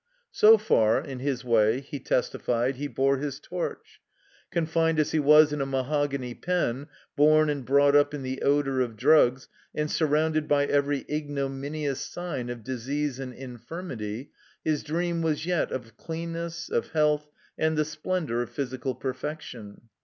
So 0.31 0.57
far, 0.57 0.99
in 0.99 1.19
his 1.19 1.45
way, 1.45 1.79
he 1.79 1.99
testified, 1.99 2.77
he 2.77 2.87
bore 2.87 3.17
his 3.17 3.39
torch. 3.39 4.01
Confined 4.49 4.99
as 4.99 5.11
he 5.11 5.19
was 5.19 5.53
in 5.53 5.61
a 5.61 5.65
mahogany 5.67 6.33
pen, 6.33 6.87
bom 7.15 7.49
and 7.49 7.63
brought 7.63 7.95
up 7.95 8.11
in 8.11 8.23
the 8.23 8.41
odor 8.41 8.81
of 8.81 8.97
drugs, 8.97 9.47
and 9.75 9.91
surrounded 9.91 10.47
by 10.47 10.65
every 10.65 11.05
ignominious 11.07 11.99
sign 12.01 12.49
of 12.49 12.63
disease 12.63 13.19
and 13.19 13.35
infirmity, 13.35 14.31
his 14.65 14.81
dream 14.81 15.21
was 15.21 15.45
yet 15.45 15.71
of 15.71 15.95
cleanness, 15.97 16.67
of 16.67 16.89
health, 16.93 17.29
and 17.55 17.77
the 17.77 17.85
splen 17.85 18.25
dor 18.25 18.41
of 18.41 18.49
physical 18.49 18.95
perfection. 18.95 19.81